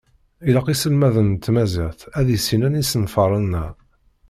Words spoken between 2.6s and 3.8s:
isenfaṛen-a.